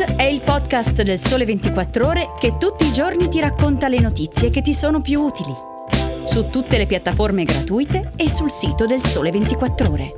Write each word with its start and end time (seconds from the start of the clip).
È 0.00 0.22
il 0.22 0.40
podcast 0.40 1.02
del 1.02 1.18
Sole 1.18 1.44
24 1.44 2.06
Ore 2.06 2.26
che 2.38 2.56
tutti 2.56 2.86
i 2.86 2.92
giorni 2.92 3.28
ti 3.28 3.38
racconta 3.38 3.86
le 3.86 4.00
notizie 4.00 4.48
che 4.48 4.62
ti 4.62 4.72
sono 4.72 5.02
più 5.02 5.20
utili. 5.20 5.52
Su 6.24 6.48
tutte 6.48 6.78
le 6.78 6.86
piattaforme 6.86 7.44
gratuite 7.44 8.10
e 8.16 8.30
sul 8.30 8.50
sito 8.50 8.86
del 8.86 9.02
Sole 9.02 9.30
24 9.30 9.90
Ore. 9.90 10.14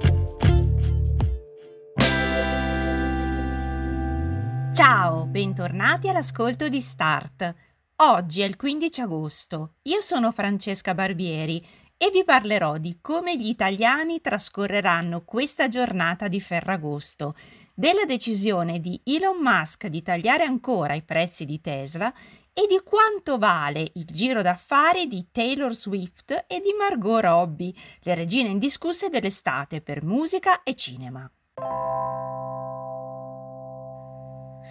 Ciao, 4.72 5.26
bentornati 5.26 6.08
all'ascolto 6.08 6.68
di 6.68 6.80
Start. 6.80 7.52
Oggi 7.96 8.42
è 8.42 8.44
il 8.44 8.54
15 8.54 9.00
agosto. 9.00 9.72
Io 9.82 10.00
sono 10.00 10.30
Francesca 10.30 10.94
Barbieri 10.94 11.60
e 11.96 12.10
vi 12.12 12.22
parlerò 12.22 12.78
di 12.78 12.98
come 13.00 13.36
gli 13.36 13.48
italiani 13.48 14.20
trascorreranno 14.20 15.22
questa 15.24 15.66
giornata 15.68 16.28
di 16.28 16.40
Ferragosto 16.40 17.34
della 17.82 18.04
decisione 18.04 18.78
di 18.78 19.00
Elon 19.02 19.38
Musk 19.42 19.88
di 19.88 20.02
tagliare 20.02 20.44
ancora 20.44 20.94
i 20.94 21.02
prezzi 21.02 21.44
di 21.44 21.60
Tesla 21.60 22.14
e 22.52 22.68
di 22.68 22.80
quanto 22.84 23.38
vale 23.38 23.90
il 23.94 24.04
giro 24.04 24.40
d'affari 24.40 25.08
di 25.08 25.26
Taylor 25.32 25.74
Swift 25.74 26.44
e 26.46 26.60
di 26.60 26.72
Margot 26.78 27.20
Robbie, 27.20 27.74
le 28.02 28.14
regine 28.14 28.50
indiscusse 28.50 29.08
dell'estate 29.08 29.80
per 29.80 30.04
musica 30.04 30.62
e 30.62 30.76
cinema. 30.76 31.28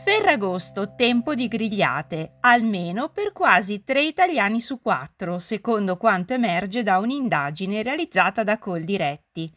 Ferragosto, 0.06 0.96
tempo 0.96 1.36
di 1.36 1.50
grigliate, 1.50 2.38
almeno 2.40 3.10
per 3.10 3.34
quasi 3.34 3.84
tre 3.84 4.04
italiani 4.04 4.62
su 4.62 4.80
quattro, 4.80 5.38
secondo 5.38 5.98
quanto 5.98 6.32
emerge 6.32 6.82
da 6.82 6.98
un'indagine 7.00 7.84
realizzata 7.84 8.46
da 8.46 8.58
Coldiretti. 8.58 9.54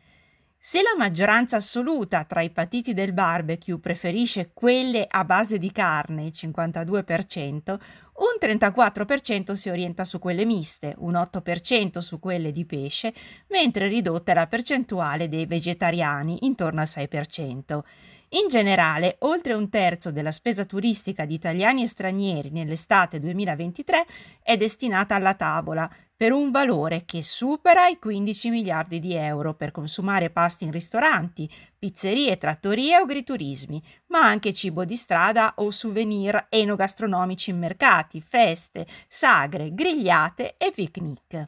Se 0.66 0.80
la 0.80 0.95
maggioranza 0.96 1.56
assoluta 1.56 2.24
tra 2.24 2.41
i 2.41 2.48
patiti 2.48 2.95
del 2.95 3.12
barbecue 3.12 3.78
preferisce 3.78 4.52
quelle 4.54 5.04
a 5.06 5.23
base 5.23 5.59
di 5.59 5.70
carne, 5.70 6.24
il 6.24 6.32
52%, 6.34 7.76
un 8.15 8.38
34% 8.40 9.52
si 9.52 9.68
orienta 9.68 10.07
su 10.07 10.18
quelle 10.18 10.46
miste, 10.46 10.95
un 11.01 11.12
8% 11.16 11.98
su 11.98 12.18
quelle 12.18 12.51
di 12.51 12.65
pesce, 12.65 13.12
mentre 13.48 13.88
ridotta 13.88 14.32
è 14.32 14.35
la 14.35 14.46
percentuale 14.46 15.29
dei 15.29 15.45
vegetariani, 15.45 16.46
intorno 16.46 16.80
al 16.80 16.88
6%. 16.88 17.82
In 18.30 18.48
generale, 18.48 19.16
oltre 19.18 19.52
un 19.52 19.68
terzo 19.68 20.10
della 20.10 20.32
spesa 20.32 20.65
turistica 20.65 21.26
di 21.26 21.35
italiani 21.35 21.82
e 21.82 21.88
stranieri 21.88 22.48
nell'estate 22.48 23.20
2023 23.20 24.07
è 24.42 24.57
destinata 24.57 25.15
alla 25.15 25.35
tavola, 25.35 25.88
per 26.24 26.32
un 26.32 26.50
valore 26.50 27.04
che 27.04 27.22
supera 27.22 27.86
i 27.86 27.98
15 27.98 28.48
miliardi 28.48 28.98
di 28.98 29.12
euro 29.12 29.52
per 29.52 29.72
consumare 29.72 30.30
pasti 30.30 30.64
in 30.64 30.70
ristoranti, 30.70 31.46
pizzerie, 31.78 32.38
trattorie 32.38 32.96
o 32.96 33.02
agriturismi, 33.02 33.82
ma 34.06 34.20
anche 34.20 34.54
cibo 34.54 34.86
di 34.86 34.96
strada 34.96 35.52
o 35.56 35.70
souvenir 35.70 36.46
enogastronomici 36.48 37.50
in 37.50 37.58
mercati, 37.58 38.22
feste, 38.22 38.86
sagre, 39.06 39.74
grigliate 39.74 40.54
e 40.56 40.70
picnic. 40.70 41.46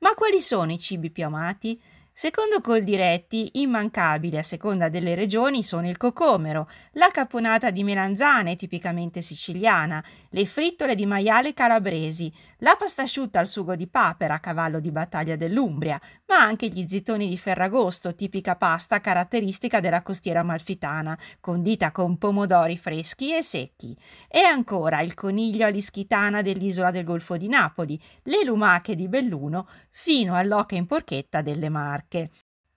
Ma 0.00 0.14
quali 0.14 0.40
sono 0.40 0.72
i 0.72 0.80
cibi 0.80 1.12
più 1.12 1.24
amati? 1.24 1.80
Secondo 2.14 2.60
Coldiretti, 2.60 3.48
immancabili 3.54 4.36
a 4.36 4.42
seconda 4.42 4.90
delle 4.90 5.14
regioni 5.14 5.62
sono 5.62 5.88
il 5.88 5.96
cocomero, 5.96 6.68
la 6.92 7.08
caponata 7.10 7.70
di 7.70 7.82
melanzane 7.82 8.54
tipicamente 8.54 9.22
siciliana, 9.22 10.04
le 10.28 10.44
frittole 10.44 10.94
di 10.94 11.06
maiale 11.06 11.54
calabresi, 11.54 12.30
la 12.58 12.76
pasta 12.78 13.02
asciutta 13.02 13.40
al 13.40 13.48
sugo 13.48 13.74
di 13.74 13.88
papera, 13.88 14.40
cavallo 14.40 14.78
di 14.78 14.90
battaglia 14.92 15.36
dell'Umbria, 15.36 15.98
ma 16.26 16.36
anche 16.36 16.68
gli 16.68 16.86
zittoni 16.86 17.28
di 17.28 17.38
Ferragosto, 17.38 18.14
tipica 18.14 18.56
pasta 18.56 19.00
caratteristica 19.00 19.80
della 19.80 20.02
costiera 20.02 20.40
amalfitana, 20.40 21.18
condita 21.40 21.92
con 21.92 22.18
pomodori 22.18 22.76
freschi 22.76 23.34
e 23.34 23.42
secchi. 23.42 23.96
E 24.28 24.40
ancora 24.40 25.00
il 25.00 25.14
coniglio 25.14 25.64
all'ischitana 25.64 26.42
dell'isola 26.42 26.90
del 26.90 27.04
Golfo 27.04 27.38
di 27.38 27.48
Napoli, 27.48 28.00
le 28.24 28.44
lumache 28.44 28.94
di 28.94 29.08
Belluno, 29.08 29.66
fino 29.90 30.36
all'oca 30.36 30.74
in 30.74 30.86
porchetta 30.86 31.40
delle 31.40 31.70
Marche. 31.70 32.01
Marche. 32.02 32.30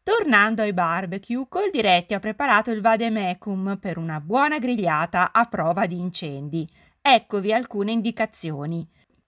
Tornando 0.03 0.61
ai 0.61 0.73
barbecue, 0.73 1.47
Coldiretti 1.49 2.13
ha 2.13 2.19
preparato 2.19 2.69
il 2.69 2.81
vademecum 2.81 3.77
per 3.79 3.97
una 3.97 4.19
buona 4.19 4.59
grigliata 4.59 5.31
a 5.31 5.45
prova 5.45 5.87
di 5.87 5.99
incendi. 5.99 6.69
Eccovi 7.01 7.51
alcune 7.51 7.91
indicazioni. 7.91 8.87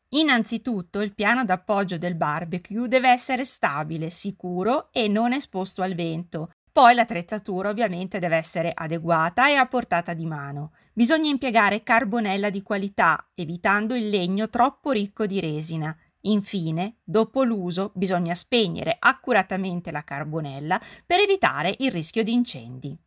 Innanzitutto 0.10 1.02
il 1.02 1.14
piano 1.14 1.44
d'appoggio 1.44 1.98
del 1.98 2.16
barbecue 2.16 2.88
deve 2.88 3.10
essere 3.10 3.44
stabile, 3.44 4.10
sicuro 4.10 4.90
e 4.92 5.08
non 5.08 5.34
esposto 5.34 5.82
al 5.82 5.96
vento. 5.96 6.52
Poi 6.72 6.94
l'attrezzatura 6.94 7.70
ovviamente 7.70 8.20
deve 8.20 8.38
essere 8.38 8.72
adeguata 8.74 9.50
e 9.50 9.56
a 9.56 9.66
portata 9.66 10.14
di 10.14 10.28
mano. 10.28 10.74
Bisogna 10.94 11.30
impiegare 11.30 11.82
carbonella 11.82 12.52
di 12.52 12.62
qualità, 12.62 13.30
evitando 13.34 13.96
il 13.96 14.10
legno 14.10 14.48
troppo 14.48 14.92
ricco 14.92 15.26
di 15.26 15.40
resina. 15.40 15.96
Infine, 16.28 16.98
dopo 17.04 17.44
l'uso, 17.44 17.92
bisogna 17.94 18.36
spegnere 18.36 18.96
accuratamente 19.00 19.92
la 19.92 20.04
carbonella 20.04 20.80
per 21.06 21.20
evitare 21.20 21.74
il 21.80 21.92
rischio 21.92 22.24
di 22.24 22.34
incendi. 22.34 22.98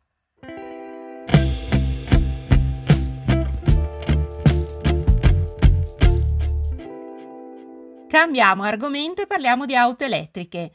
Cambiamo 8.08 8.64
argomento 8.64 9.22
e 9.22 9.26
parliamo 9.26 9.66
di 9.66 9.76
auto 9.76 10.04
elettriche. 10.04 10.72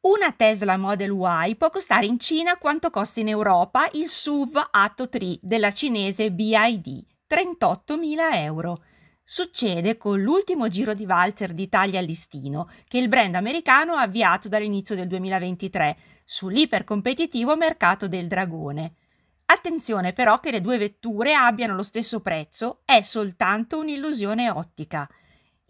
Una 0.00 0.32
Tesla 0.32 0.76
Model 0.76 1.10
Y 1.10 1.56
può 1.56 1.68
costare 1.68 2.06
in 2.06 2.18
Cina 2.18 2.56
quanto 2.56 2.90
costa 2.90 3.20
in 3.20 3.28
Europa 3.28 3.88
il 3.92 4.08
SUV 4.08 4.68
Atto 4.70 5.08
3 5.08 5.38
della 5.42 5.72
cinese 5.72 6.30
BID, 6.30 7.04
38.000 7.28 8.34
euro. 8.36 8.82
Succede 9.30 9.98
con 9.98 10.22
l'ultimo 10.22 10.68
giro 10.68 10.94
di 10.94 11.04
valzer 11.04 11.52
d'Italia 11.52 11.98
a 11.98 12.02
listino 12.02 12.66
che 12.88 12.96
il 12.96 13.08
brand 13.08 13.34
americano 13.34 13.92
ha 13.92 14.00
avviato 14.00 14.48
dall'inizio 14.48 14.94
del 14.94 15.06
2023 15.06 15.98
sull'ipercompetitivo 16.24 17.54
mercato 17.54 18.08
del 18.08 18.26
dragone. 18.26 18.94
Attenzione 19.44 20.14
però 20.14 20.40
che 20.40 20.50
le 20.50 20.62
due 20.62 20.78
vetture 20.78 21.34
abbiano 21.34 21.74
lo 21.74 21.82
stesso 21.82 22.20
prezzo 22.20 22.80
è 22.86 23.02
soltanto 23.02 23.78
un'illusione 23.78 24.48
ottica. 24.48 25.06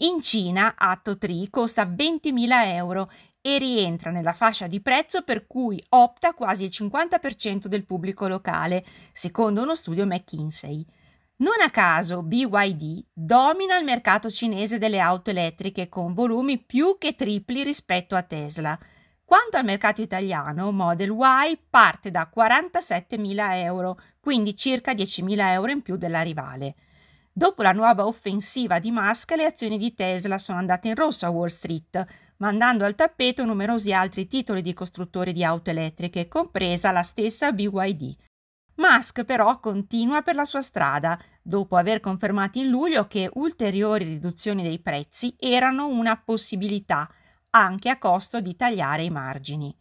In 0.02 0.22
Cina 0.22 0.76
Atto 0.78 1.18
3 1.18 1.48
costa 1.50 1.84
20.000 1.84 2.64
euro 2.74 3.10
e 3.40 3.58
rientra 3.58 4.12
nella 4.12 4.34
fascia 4.34 4.68
di 4.68 4.80
prezzo 4.80 5.22
per 5.22 5.48
cui 5.48 5.84
opta 5.88 6.32
quasi 6.32 6.62
il 6.62 6.70
50% 6.72 7.66
del 7.66 7.84
pubblico 7.84 8.28
locale, 8.28 8.86
secondo 9.10 9.62
uno 9.62 9.74
studio 9.74 10.06
McKinsey. 10.06 10.86
Non 11.40 11.60
a 11.64 11.70
caso 11.70 12.22
BYD 12.22 13.04
domina 13.12 13.78
il 13.78 13.84
mercato 13.84 14.28
cinese 14.28 14.78
delle 14.78 14.98
auto 14.98 15.30
elettriche 15.30 15.88
con 15.88 16.12
volumi 16.12 16.58
più 16.58 16.96
che 16.98 17.14
tripli 17.14 17.62
rispetto 17.62 18.16
a 18.16 18.24
Tesla. 18.24 18.76
Quanto 19.24 19.56
al 19.56 19.64
mercato 19.64 20.02
italiano, 20.02 20.72
Model 20.72 21.10
Y 21.10 21.58
parte 21.70 22.10
da 22.10 22.28
47.000 22.34 23.54
euro, 23.62 24.00
quindi 24.18 24.56
circa 24.56 24.92
10.000 24.92 25.52
euro 25.52 25.70
in 25.70 25.82
più 25.82 25.96
della 25.96 26.22
rivale. 26.22 26.74
Dopo 27.32 27.62
la 27.62 27.70
nuova 27.70 28.04
offensiva 28.04 28.80
di 28.80 28.90
Musk, 28.90 29.30
le 29.36 29.44
azioni 29.44 29.78
di 29.78 29.94
Tesla 29.94 30.38
sono 30.38 30.58
andate 30.58 30.88
in 30.88 30.96
rosso 30.96 31.24
a 31.24 31.30
Wall 31.30 31.46
Street, 31.46 32.04
mandando 32.38 32.84
al 32.84 32.96
tappeto 32.96 33.44
numerosi 33.44 33.92
altri 33.92 34.26
titoli 34.26 34.60
di 34.60 34.74
costruttori 34.74 35.32
di 35.32 35.44
auto 35.44 35.70
elettriche, 35.70 36.26
compresa 36.26 36.90
la 36.90 37.02
stessa 37.04 37.52
BYD. 37.52 38.26
Musk 38.78 39.24
però 39.24 39.58
continua 39.58 40.22
per 40.22 40.36
la 40.36 40.44
sua 40.44 40.62
strada, 40.62 41.20
dopo 41.42 41.76
aver 41.76 41.98
confermato 41.98 42.58
in 42.58 42.68
luglio 42.68 43.08
che 43.08 43.28
ulteriori 43.34 44.04
riduzioni 44.04 44.62
dei 44.62 44.78
prezzi 44.78 45.34
erano 45.36 45.88
una 45.88 46.16
possibilità, 46.16 47.10
anche 47.50 47.90
a 47.90 47.98
costo 47.98 48.40
di 48.40 48.54
tagliare 48.54 49.02
i 49.02 49.10
margini. 49.10 49.76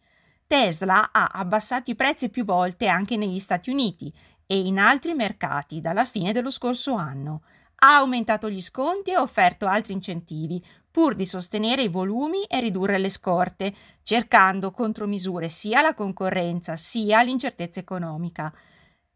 Tesla 0.48 1.12
ha 1.12 1.28
abbassato 1.32 1.92
i 1.92 1.94
prezzi 1.94 2.28
più 2.28 2.44
volte 2.44 2.88
anche 2.88 3.16
negli 3.16 3.38
Stati 3.38 3.70
Uniti 3.70 4.12
e 4.44 4.58
in 4.58 4.78
altri 4.78 5.14
mercati 5.14 5.80
dalla 5.80 6.04
fine 6.04 6.32
dello 6.32 6.50
scorso 6.50 6.94
anno. 6.94 7.42
Ha 7.76 7.98
aumentato 7.98 8.50
gli 8.50 8.60
sconti 8.60 9.12
e 9.12 9.16
offerto 9.16 9.66
altri 9.68 9.92
incentivi, 9.92 10.60
pur 10.90 11.14
di 11.14 11.26
sostenere 11.26 11.82
i 11.82 11.88
volumi 11.88 12.42
e 12.44 12.58
ridurre 12.58 12.98
le 12.98 13.10
scorte, 13.10 13.72
cercando 14.02 14.72
contromisure 14.72 15.48
sia 15.48 15.78
alla 15.78 15.94
concorrenza 15.94 16.74
sia 16.74 17.20
all'incertezza 17.20 17.78
economica. 17.78 18.52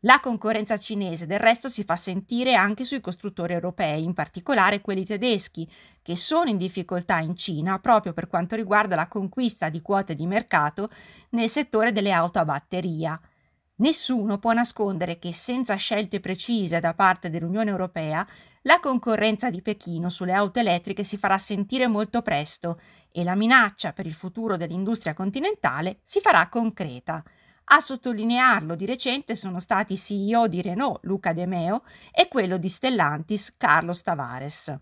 La 0.05 0.19
concorrenza 0.19 0.79
cinese 0.79 1.27
del 1.27 1.39
resto 1.39 1.69
si 1.69 1.85
fa 1.85 1.95
sentire 1.95 2.55
anche 2.55 2.85
sui 2.85 3.01
costruttori 3.01 3.53
europei, 3.53 4.03
in 4.03 4.15
particolare 4.15 4.81
quelli 4.81 5.05
tedeschi, 5.05 5.71
che 6.03 6.17
sono 6.17 6.51
in 6.51 6.57
difficoltà 6.57 7.21
in 7.21 7.37
Cina 7.37 7.79
proprio 7.79 8.13
per 8.13 8.27
quanto 8.27 8.57
riguarda 8.57 8.97
la 8.97 9.07
conquista 9.07 9.69
di 9.69 9.81
quote 9.81 10.17
di 10.17 10.27
mercato 10.27 10.91
nel 11.31 11.49
settore 11.49 11.93
delle 11.93 12.11
auto 12.11 12.41
a 12.41 12.45
batteria. 12.45 13.21
Nessuno 13.77 14.39
può 14.39 14.53
nascondere 14.53 15.21
che 15.21 15.33
senza 15.33 15.77
scelte 15.77 16.19
precise 16.19 16.81
da 16.81 16.95
parte 16.95 17.31
dell'Unione 17.31 17.71
Europea, 17.71 18.27
la 18.63 18.81
concorrenza 18.81 19.51
di 19.51 19.63
Pechino 19.63 20.09
sulle 20.09 20.33
auto 20.33 20.59
elettriche 20.59 21.05
si 21.05 21.17
farà 21.17 21.39
sentire 21.39 21.87
molto 21.87 22.23
presto 22.23 22.81
e 23.13 23.23
la 23.23 23.37
minaccia 23.37 23.93
per 23.93 24.07
il 24.07 24.15
futuro 24.15 24.57
dell'industria 24.57 25.15
continentale 25.15 26.01
si 26.03 26.19
farà 26.19 26.49
concreta. 26.49 27.23
A 27.65 27.81
sottolinearlo 27.81 28.75
di 28.75 28.85
recente 28.85 29.35
sono 29.35 29.59
stati 29.59 29.97
CEO 29.97 30.49
di 30.49 30.61
Renault 30.61 30.99
Luca 31.05 31.33
De 31.33 31.47
Meo 31.47 31.85
e 32.11 32.29
quello 32.29 32.59
di 32.59 32.69
Stellantis 32.69 33.55
Carlos 33.57 34.03
Tavares. 34.03 34.77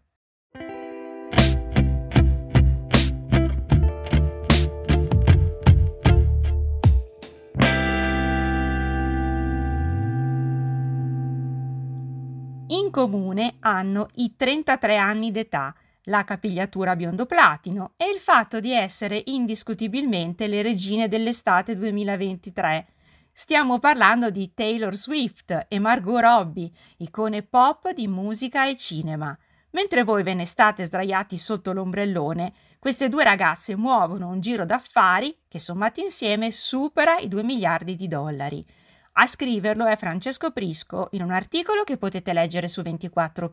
In 12.67 12.91
comune 12.91 13.56
hanno 13.61 14.09
i 14.15 14.35
33 14.37 14.97
anni 14.97 15.31
d'età, 15.31 15.75
la 16.05 16.25
capigliatura 16.25 16.97
biondo 16.97 17.26
platino 17.26 17.93
e 17.97 18.11
il 18.11 18.19
fatto 18.19 18.61
di 18.61 18.73
essere 18.73 19.23
indiscutibilmente 19.26 20.47
le 20.47 20.62
regine 20.62 21.08
dell'estate 21.08 21.76
2023. 21.76 22.87
Stiamo 23.32 23.79
parlando 23.79 24.31
di 24.31 24.52
Taylor 24.55 24.94
Swift 24.97 25.67
e 25.69 25.79
Margot 25.79 26.20
Robbie, 26.20 26.70
icone 26.99 27.43
pop 27.43 27.93
di 27.93 28.08
musica 28.08 28.67
e 28.69 28.76
cinema. 28.76 29.37
Mentre 29.73 30.02
voi 30.02 30.23
ve 30.23 30.35
ne 30.35 30.44
state 30.44 30.85
sdraiati 30.85 31.38
sotto 31.38 31.73
l'ombrellone, 31.73 32.52
queste 32.79 33.08
due 33.08 33.23
ragazze 33.23 33.76
muovono 33.76 34.29
un 34.29 34.41
giro 34.41 34.64
d'affari 34.64 35.37
che 35.47 35.58
sommati 35.58 36.00
insieme 36.00 36.50
supera 36.50 37.19
i 37.19 37.29
2 37.29 37.43
miliardi 37.43 37.94
di 37.94 38.08
dollari. 38.08 38.67
A 39.15 39.27
scriverlo 39.27 39.87
è 39.87 39.97
Francesco 39.97 40.53
Prisco 40.53 41.09
in 41.12 41.23
un 41.23 41.33
articolo 41.33 41.83
che 41.83 41.97
potete 41.97 42.33
leggere 42.33 42.69
su 42.69 42.81
24 42.81 43.53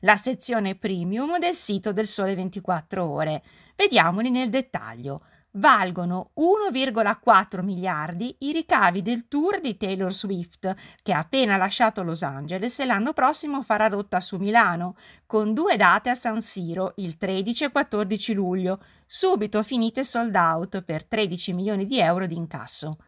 la 0.00 0.16
sezione 0.16 0.74
premium 0.74 1.38
del 1.38 1.54
sito 1.54 1.94
del 1.94 2.06
Sole 2.06 2.34
24 2.34 3.02
Ore. 3.02 3.42
Vediamoli 3.74 4.28
nel 4.28 4.50
dettaglio. 4.50 5.22
Valgono 5.52 6.30
1,4 6.36 7.62
miliardi 7.62 8.36
i 8.40 8.52
ricavi 8.52 9.00
del 9.00 9.28
tour 9.28 9.60
di 9.60 9.78
Taylor 9.78 10.12
Swift, 10.12 10.74
che 11.02 11.12
ha 11.12 11.18
appena 11.20 11.56
lasciato 11.56 12.02
Los 12.02 12.22
Angeles 12.22 12.78
e 12.78 12.84
l'anno 12.84 13.14
prossimo 13.14 13.62
farà 13.62 13.88
rotta 13.88 14.20
su 14.20 14.36
Milano, 14.36 14.96
con 15.26 15.54
due 15.54 15.76
date 15.76 16.10
a 16.10 16.14
San 16.14 16.42
Siro, 16.42 16.92
il 16.96 17.16
13 17.16 17.64
e 17.64 17.70
14 17.70 18.34
luglio, 18.34 18.78
subito 19.06 19.62
finite 19.62 20.04
sold 20.04 20.34
out 20.34 20.82
per 20.82 21.04
13 21.04 21.54
milioni 21.54 21.86
di 21.86 21.98
euro 21.98 22.26
di 22.26 22.36
incasso 22.36 22.98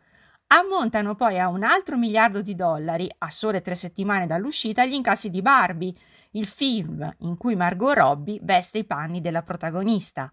ammontano 0.59 1.15
poi 1.15 1.39
a 1.39 1.49
un 1.49 1.65
altro 1.65 1.97
miliardo 1.97 2.41
di 2.41 2.55
dollari, 2.55 3.11
a 3.19 3.31
sole 3.31 3.61
tre 3.61 3.75
settimane 3.75 4.27
dall'uscita, 4.27 4.85
gli 4.85 4.93
incassi 4.93 5.31
di 5.31 5.43
Barbie, 5.43 5.95
il 6.33 6.47
film 6.47 7.15
in 7.21 7.37
cui 7.37 7.57
Margot 7.57 7.95
Robbie 7.95 8.39
veste 8.43 8.79
i 8.79 8.85
panni 8.85 9.21
della 9.21 9.43
protagonista. 9.43 10.31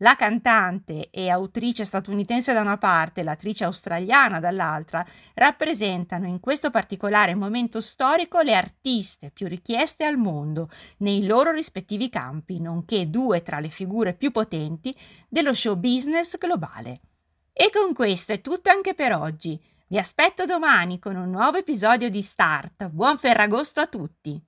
La 0.00 0.14
cantante 0.14 1.08
e 1.08 1.30
autrice 1.30 1.84
statunitense 1.84 2.52
da 2.52 2.60
una 2.60 2.76
parte 2.76 3.20
e 3.20 3.24
l'attrice 3.24 3.64
australiana 3.64 4.40
dall'altra 4.40 5.06
rappresentano 5.32 6.26
in 6.26 6.38
questo 6.38 6.70
particolare 6.70 7.34
momento 7.34 7.80
storico 7.80 8.42
le 8.42 8.54
artiste 8.54 9.30
più 9.30 9.46
richieste 9.46 10.04
al 10.04 10.18
mondo 10.18 10.68
nei 10.98 11.24
loro 11.24 11.50
rispettivi 11.50 12.10
campi, 12.10 12.60
nonché 12.60 13.08
due 13.08 13.40
tra 13.40 13.58
le 13.58 13.70
figure 13.70 14.12
più 14.12 14.32
potenti 14.32 14.94
dello 15.30 15.54
show 15.54 15.76
business 15.76 16.36
globale. 16.36 17.00
E 17.58 17.70
con 17.72 17.94
questo 17.94 18.34
è 18.34 18.42
tutto 18.42 18.68
anche 18.68 18.92
per 18.92 19.14
oggi. 19.14 19.58
Vi 19.86 19.96
aspetto 19.96 20.44
domani 20.44 20.98
con 20.98 21.16
un 21.16 21.30
nuovo 21.30 21.56
episodio 21.56 22.10
di 22.10 22.20
Start. 22.20 22.88
Buon 22.88 23.16
Ferragosto 23.16 23.80
a 23.80 23.86
tutti! 23.86 24.38